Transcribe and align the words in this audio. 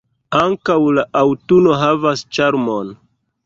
Ankaŭ 0.37 0.77
la 0.99 1.03
aŭtuno 1.21 1.77
havas 1.85 2.27
ĉarmon. 2.39 2.95